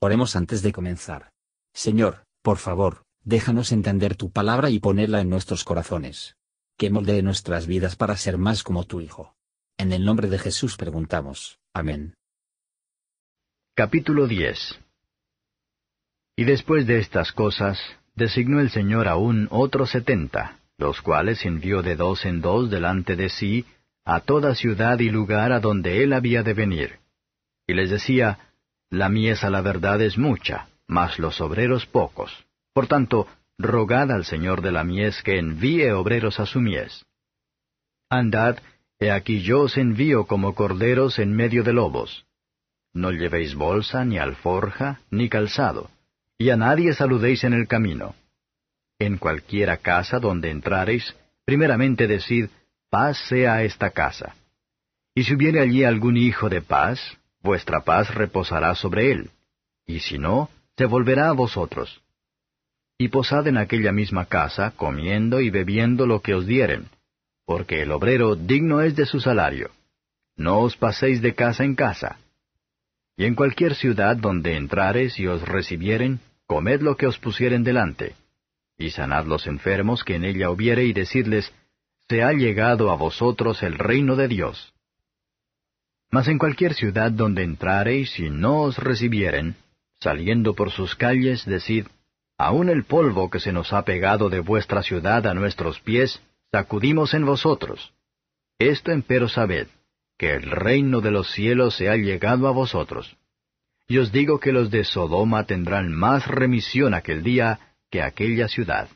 [0.00, 1.30] Oremos antes de comenzar.
[1.72, 6.36] Señor, por favor, déjanos entender tu palabra y ponerla en nuestros corazones.
[6.76, 9.34] Que moldee nuestras vidas para ser más como tu Hijo.
[9.78, 11.58] En el nombre de Jesús preguntamos.
[11.72, 12.14] Amén.
[13.74, 14.80] Capítulo 10
[16.36, 17.78] Y después de estas cosas,
[18.14, 23.28] designó el Señor aún otros setenta, los cuales envió de dos en dos delante de
[23.28, 23.64] sí,
[24.04, 27.00] a toda ciudad y lugar a donde él había de venir.
[27.66, 28.45] Y les decía,
[28.90, 32.46] La mies a la verdad es mucha, mas los obreros pocos.
[32.72, 33.26] Por tanto,
[33.58, 37.04] rogad al Señor de la mies que envíe obreros a su mies.
[38.08, 38.58] Andad,
[38.98, 42.26] he aquí yo os envío como corderos en medio de lobos.
[42.92, 45.90] No llevéis bolsa, ni alforja, ni calzado,
[46.38, 48.14] y a nadie saludéis en el camino.
[48.98, 51.14] En cualquiera casa donde entrareis,
[51.44, 52.48] primeramente decid,
[52.88, 54.34] paz sea esta casa.
[55.14, 59.30] Y si hubiere allí algún hijo de paz, vuestra paz reposará sobre él,
[59.86, 62.02] y si no, se volverá a vosotros.
[62.98, 66.88] Y posad en aquella misma casa, comiendo y bebiendo lo que os dieren,
[67.46, 69.70] porque el obrero digno es de su salario.
[70.36, 72.18] No os paséis de casa en casa.
[73.16, 78.14] Y en cualquier ciudad donde entrares y os recibieren, comed lo que os pusieren delante,
[78.76, 81.52] y sanad los enfermos que en ella hubiere y decidles,
[82.08, 84.72] se ha llegado a vosotros el reino de Dios.
[86.10, 89.56] Mas en cualquier ciudad donde entrareis y no os recibieren,
[90.00, 91.86] saliendo por sus calles, decid,
[92.38, 97.14] aun el polvo que se nos ha pegado de vuestra ciudad a nuestros pies, sacudimos
[97.14, 97.92] en vosotros.
[98.58, 99.68] Esto empero sabed,
[100.18, 103.16] que el reino de los cielos se ha llegado a vosotros.
[103.88, 107.60] Y os digo que los de Sodoma tendrán más remisión aquel día
[107.90, 108.88] que aquella ciudad.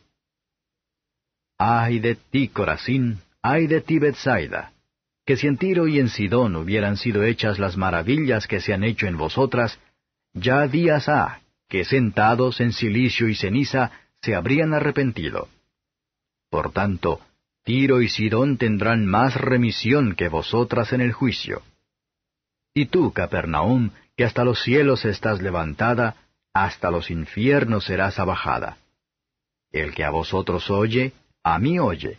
[1.58, 4.72] Ay de ti, Corazín, ay de ti, Bethsaida,
[5.30, 8.82] que si en Tiro y en Sidón hubieran sido hechas las maravillas que se han
[8.82, 9.78] hecho en vosotras,
[10.32, 15.46] ya días ha que sentados en silicio y ceniza se habrían arrepentido.
[16.50, 17.20] Por tanto,
[17.62, 21.62] Tiro y Sidón tendrán más remisión que vosotras en el juicio.
[22.74, 26.16] Y tú, Capernaum, que hasta los cielos estás levantada,
[26.52, 28.78] hasta los infiernos serás abajada.
[29.70, 31.12] El que a vosotros oye,
[31.44, 32.18] a mí oye,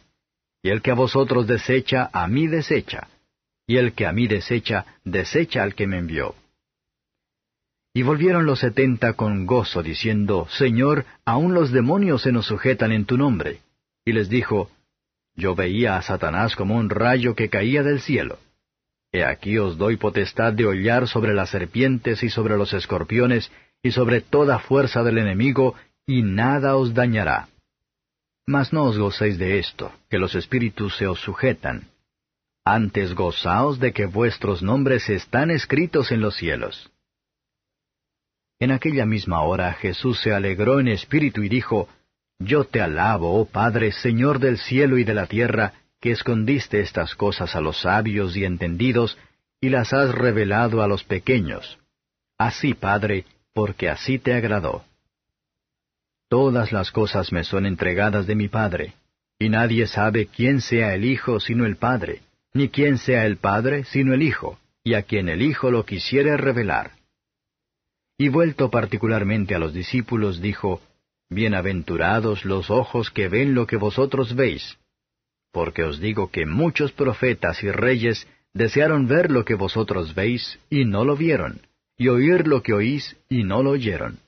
[0.63, 3.07] y el que a vosotros desecha, a mí desecha,
[3.67, 6.35] y el que a mí desecha, desecha al que me envió.
[7.93, 13.05] Y volvieron los setenta con gozo, diciendo, Señor, aun los demonios se nos sujetan en
[13.05, 13.59] tu nombre.
[14.05, 14.69] Y les dijo,
[15.35, 18.39] Yo veía a Satanás como un rayo que caía del cielo.
[19.11, 23.51] He aquí os doy potestad de hollar sobre las serpientes y sobre los escorpiones
[23.83, 27.49] y sobre toda fuerza del enemigo, y nada os dañará.
[28.53, 31.87] Mas no os gocéis de esto, que los espíritus se os sujetan.
[32.65, 36.91] Antes gozaos de que vuestros nombres están escritos en los cielos.
[38.59, 41.87] En aquella misma hora Jesús se alegró en espíritu y dijo,
[42.39, 47.15] Yo te alabo, oh Padre, Señor del cielo y de la tierra, que escondiste estas
[47.15, 49.17] cosas a los sabios y entendidos,
[49.61, 51.79] y las has revelado a los pequeños.
[52.37, 53.23] Así, Padre,
[53.53, 54.83] porque así te agradó.
[56.31, 58.93] Todas las cosas me son entregadas de mi Padre,
[59.37, 62.21] y nadie sabe quién sea el Hijo sino el Padre,
[62.53, 66.37] ni quién sea el Padre sino el Hijo, y a quien el Hijo lo quisiere
[66.37, 66.91] revelar.
[68.17, 70.81] Y vuelto particularmente a los discípulos, dijo,
[71.29, 74.77] Bienaventurados los ojos que ven lo que vosotros veis,
[75.51, 80.85] porque os digo que muchos profetas y reyes desearon ver lo que vosotros veis y
[80.85, 81.59] no lo vieron,
[81.97, 84.19] y oír lo que oís y no lo oyeron.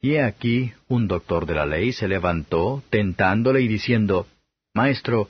[0.00, 4.26] Y he aquí un doctor de la ley se levantó, tentándole y diciendo,
[4.74, 5.28] Maestro,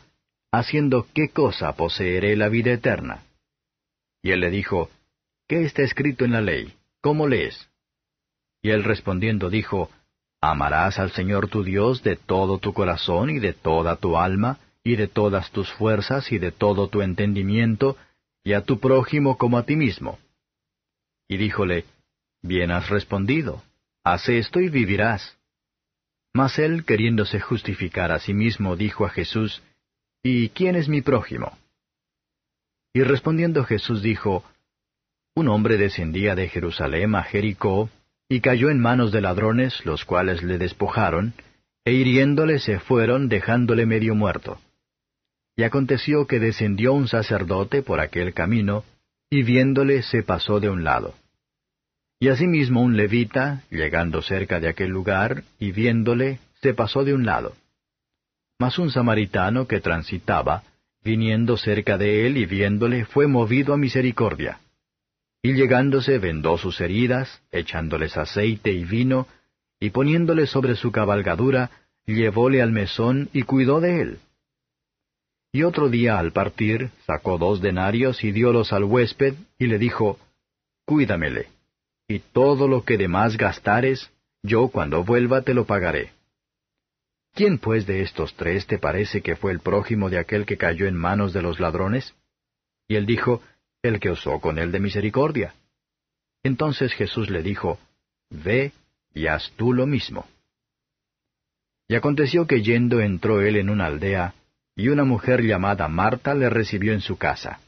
[0.53, 3.25] haciendo qué cosa poseeré la vida eterna.
[4.23, 4.91] Y él le dijo,
[5.49, 6.75] ¿Qué está escrito en la ley?
[7.01, 7.69] ¿Cómo lees?
[8.63, 9.91] Y él respondiendo dijo,
[10.41, 14.97] Amarás al Señor tu Dios de todo tu corazón y de toda tu alma, y
[14.97, 17.97] de todas tus fuerzas y de todo tu entendimiento,
[18.45, 20.19] y a tu prójimo como a ti mismo.
[21.29, 21.85] Y díjole,
[22.43, 23.63] Bien has respondido,
[24.05, 25.37] haz esto y vivirás.
[26.33, 29.63] Mas él, queriéndose justificar a sí mismo, dijo a Jesús,
[30.23, 31.57] ¿Y quién es mi prójimo?
[32.93, 34.45] Y respondiendo Jesús dijo,
[35.35, 37.91] Un hombre descendía de Jerusalén a Jericó,
[38.29, 41.35] y cayó en manos de ladrones, los cuales le despojaron,
[41.85, 44.61] e hiriéndole se fueron, dejándole medio muerto.
[45.57, 48.85] Y aconteció que descendió un sacerdote por aquel camino,
[49.31, 51.15] y viéndole se pasó de un lado.
[52.23, 57.25] Y asimismo un levita, llegando cerca de aquel lugar, y viéndole, se pasó de un
[57.25, 57.57] lado.
[58.59, 60.63] Mas un samaritano que transitaba,
[61.03, 64.61] viniendo cerca de él y viéndole, fue movido a misericordia.
[65.43, 69.27] Y llegándose vendó sus heridas, echándoles aceite y vino,
[69.81, 71.71] y poniéndole sobre su cabalgadura,
[72.05, 74.19] llevóle al mesón y cuidó de él.
[75.53, 80.19] Y otro día al partir, sacó dos denarios y diólos al huésped, y le dijo,
[80.85, 81.49] Cuídamele,
[82.11, 84.11] y todo lo que de más gastares,
[84.43, 86.11] yo cuando vuelva te lo pagaré.
[87.35, 90.89] ¿Quién pues de estos tres te parece que fue el prójimo de aquel que cayó
[90.89, 92.13] en manos de los ladrones?
[92.89, 93.43] Y él dijo,
[93.81, 95.55] El que osó con él de misericordia.
[96.43, 97.79] Entonces Jesús le dijo,
[98.29, 98.73] Ve
[99.15, 100.27] y haz tú lo mismo.
[101.87, 104.35] Y aconteció que yendo entró él en una aldea,
[104.75, 107.61] y una mujer llamada Marta le recibió en su casa.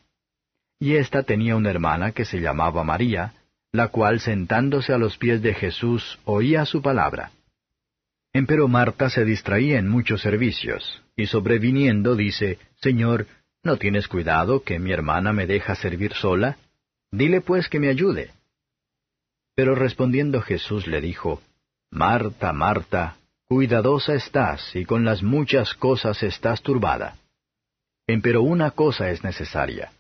[0.80, 3.34] Y ésta tenía una hermana que se llamaba María,
[3.72, 7.32] la cual sentándose a los pies de Jesús oía su palabra.
[8.34, 13.26] Empero Marta se distraía en muchos servicios, y sobreviniendo dice, Señor,
[13.62, 16.58] ¿no tienes cuidado que mi hermana me deja servir sola?
[17.10, 18.30] Dile pues que me ayude.
[19.54, 21.42] Pero respondiendo Jesús le dijo,
[21.90, 23.16] Marta, Marta,
[23.48, 27.16] cuidadosa estás y con las muchas cosas estás turbada.
[28.06, 29.92] Empero una cosa es necesaria,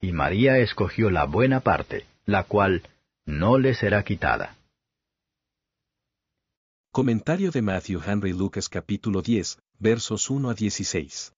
[0.00, 2.82] y María escogió la buena parte, la cual
[3.26, 4.56] no le será quitada.
[6.92, 11.32] Comentario de Matthew Henry Lucas capítulo 10, versos 1 a 16.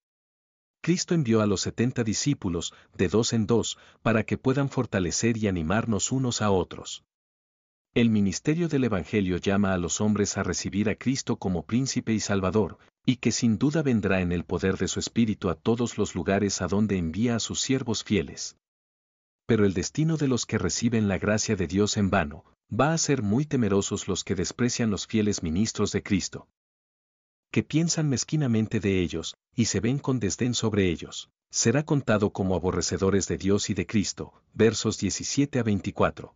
[0.80, 5.48] Cristo envió a los setenta discípulos, de dos en dos, para que puedan fortalecer y
[5.48, 7.04] animarnos unos a otros.
[7.94, 12.20] El ministerio del Evangelio llama a los hombres a recibir a Cristo como príncipe y
[12.20, 16.14] salvador, y que sin duda vendrá en el poder de su Espíritu a todos los
[16.14, 18.56] lugares a donde envía a sus siervos fieles.
[19.48, 22.98] Pero el destino de los que reciben la gracia de Dios en vano, va a
[22.98, 26.48] ser muy temerosos los que desprecian los fieles ministros de Cristo.
[27.50, 32.56] Que piensan mezquinamente de ellos, y se ven con desdén sobre ellos, será contado como
[32.56, 34.34] aborrecedores de Dios y de Cristo.
[34.52, 36.34] Versos 17 a 24.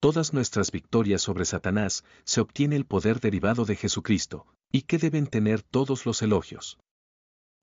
[0.00, 5.26] Todas nuestras victorias sobre Satanás se obtiene el poder derivado de Jesucristo, y que deben
[5.26, 6.78] tener todos los elogios.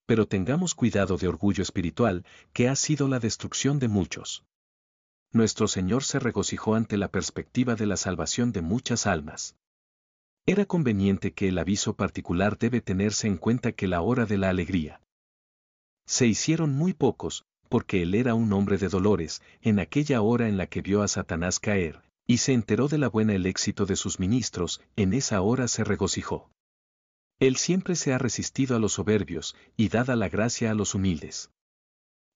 [0.06, 4.46] Pero tengamos cuidado de orgullo espiritual, que ha sido la destrucción de muchos
[5.34, 9.56] nuestro Señor se regocijó ante la perspectiva de la salvación de muchas almas.
[10.46, 14.50] Era conveniente que el aviso particular debe tenerse en cuenta que la hora de la
[14.50, 15.02] alegría.
[16.06, 20.58] Se hicieron muy pocos, porque él era un hombre de dolores, en aquella hora en
[20.58, 23.96] la que vio a Satanás caer, y se enteró de la buena el éxito de
[23.96, 26.50] sus ministros, en esa hora se regocijó.
[27.40, 31.50] Él siempre se ha resistido a los soberbios, y dada la gracia a los humildes.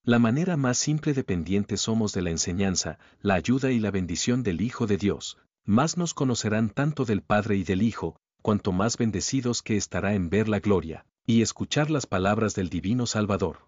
[0.06, 4.60] La manera más simple dependiente somos de la enseñanza, la ayuda y la bendición del
[4.60, 9.62] Hijo de Dios, más nos conocerán tanto del Padre y del Hijo, cuanto más bendecidos
[9.62, 13.66] que estará en ver la gloria, y escuchar las palabras del Divino Salvador.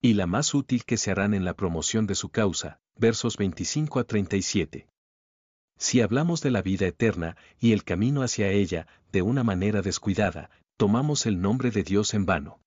[0.00, 3.98] Y la más útil que se harán en la promoción de su causa, versos 25
[3.98, 4.86] a 37.
[5.76, 10.50] Si hablamos de la vida eterna y el camino hacia ella, de una manera descuidada,
[10.76, 12.60] tomamos el nombre de Dios en vano.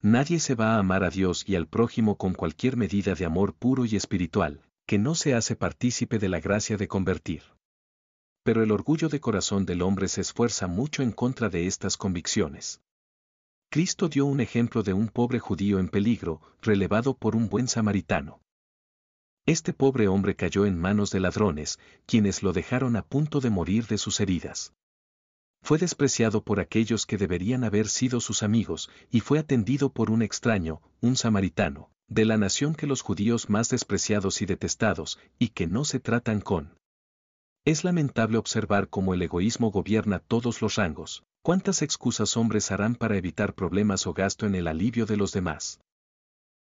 [0.00, 3.54] Nadie se va a amar a Dios y al prójimo con cualquier medida de amor
[3.54, 7.42] puro y espiritual, que no se hace partícipe de la gracia de convertir.
[8.44, 12.80] Pero el orgullo de corazón del hombre se esfuerza mucho en contra de estas convicciones.
[13.70, 18.40] Cristo dio un ejemplo de un pobre judío en peligro, relevado por un buen samaritano.
[19.46, 23.86] Este pobre hombre cayó en manos de ladrones, quienes lo dejaron a punto de morir
[23.88, 24.72] de sus heridas.
[25.68, 30.22] Fue despreciado por aquellos que deberían haber sido sus amigos, y fue atendido por un
[30.22, 35.66] extraño, un samaritano, de la nación que los judíos más despreciados y detestados, y que
[35.66, 36.78] no se tratan con.
[37.66, 41.24] Es lamentable observar cómo el egoísmo gobierna todos los rangos.
[41.42, 45.82] ¿Cuántas excusas hombres harán para evitar problemas o gasto en el alivio de los demás?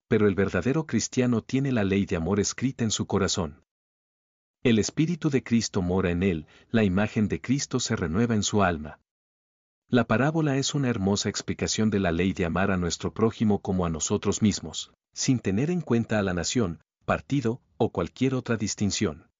[0.08, 3.62] Pero el verdadero cristiano tiene la ley de amor escrita en su corazón.
[4.66, 8.64] El Espíritu de Cristo mora en él, la imagen de Cristo se renueva en su
[8.64, 8.98] alma.
[9.86, 13.86] La parábola es una hermosa explicación de la ley de amar a nuestro prójimo como
[13.86, 19.30] a nosotros mismos, sin tener en cuenta a la nación, partido o cualquier otra distinción.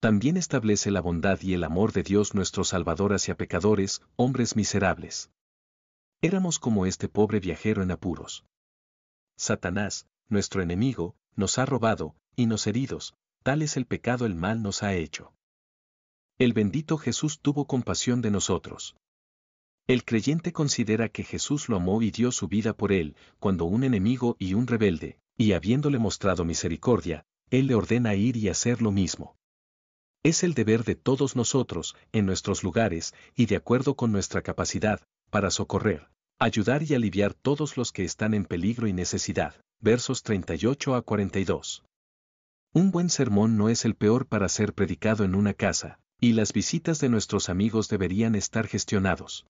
[0.00, 5.30] También establece la bondad y el amor de Dios nuestro Salvador hacia pecadores, hombres miserables.
[6.22, 8.46] Éramos como este pobre viajero en apuros.
[9.36, 13.14] Satanás, nuestro enemigo, nos ha robado, y nos heridos,
[13.48, 15.32] tal es el pecado el mal nos ha hecho.
[16.38, 18.94] El bendito Jesús tuvo compasión de nosotros.
[19.86, 23.84] El creyente considera que Jesús lo amó y dio su vida por él, cuando un
[23.84, 28.92] enemigo y un rebelde, y habiéndole mostrado misericordia, él le ordena ir y hacer lo
[28.92, 29.34] mismo.
[30.22, 35.00] Es el deber de todos nosotros, en nuestros lugares, y de acuerdo con nuestra capacidad,
[35.30, 39.54] para socorrer, ayudar y aliviar todos los que están en peligro y necesidad.
[39.80, 41.87] Versos 38 a 42.
[42.72, 46.52] Un buen sermón no es el peor para ser predicado en una casa, y las
[46.52, 49.46] visitas de nuestros amigos deberían estar gestionados.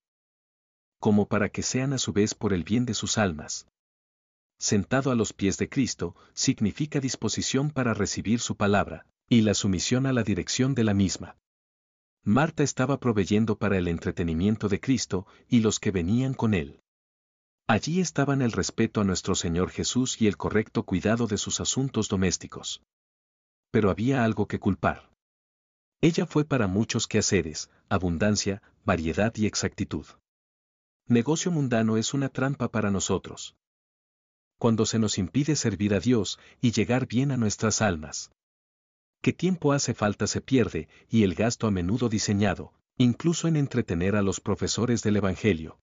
[1.00, 3.66] Como para que sean a su vez por el bien de sus almas.
[4.58, 10.06] Sentado a los pies de Cristo, significa disposición para recibir su palabra, y la sumisión
[10.06, 11.36] a la dirección de la misma.
[12.24, 16.80] Marta estaba proveyendo para el entretenimiento de Cristo y los que venían con él.
[17.66, 22.08] Allí estaban el respeto a nuestro Señor Jesús y el correcto cuidado de sus asuntos
[22.08, 22.82] domésticos.
[23.70, 25.10] Pero había algo que culpar.
[26.00, 30.06] Ella fue para muchos quehaceres, abundancia, variedad y exactitud.
[31.06, 33.56] Negocio mundano es una trampa para nosotros.
[34.58, 38.30] Cuando se nos impide servir a Dios y llegar bien a nuestras almas
[39.20, 44.16] qué tiempo hace falta se pierde, y el gasto a menudo diseñado, incluso en entretener
[44.16, 45.78] a los profesores del Evangelio.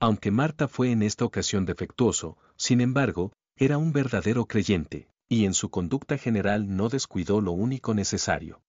[0.00, 5.54] Aunque Marta fue en esta ocasión defectuoso, sin embargo, era un verdadero creyente, y en
[5.54, 8.64] su conducta general no descuidó lo único necesario.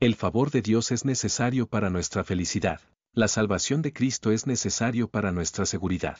[0.00, 2.80] El favor de Dios es necesario para nuestra felicidad,
[3.12, 6.18] la salvación de Cristo es necesario para nuestra seguridad.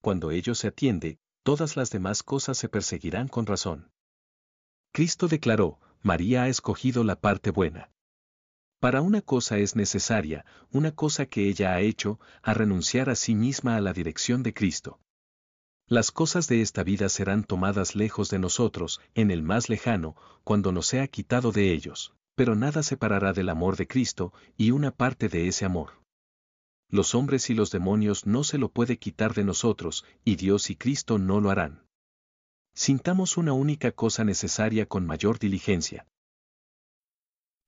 [0.00, 3.92] Cuando ello se atiende, todas las demás cosas se perseguirán con razón.
[4.92, 7.92] Cristo declaró, María ha escogido la parte buena.
[8.80, 13.36] Para una cosa es necesaria, una cosa que ella ha hecho, a renunciar a sí
[13.36, 14.98] misma a la dirección de Cristo.
[15.90, 20.70] Las cosas de esta vida serán tomadas lejos de nosotros, en el más lejano, cuando
[20.70, 25.30] nos sea quitado de ellos, pero nada separará del amor de Cristo, y una parte
[25.30, 25.92] de ese amor.
[26.90, 30.76] Los hombres y los demonios no se lo puede quitar de nosotros, y Dios y
[30.76, 31.86] Cristo no lo harán.
[32.74, 36.06] Sintamos una única cosa necesaria con mayor diligencia.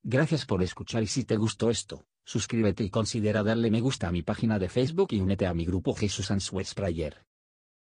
[0.03, 4.13] Gracias por escuchar y si te gustó esto, suscríbete y considera darle me gusta a
[4.13, 7.30] mi página de Facebook y únete a mi grupo Jesús Answers Prayer.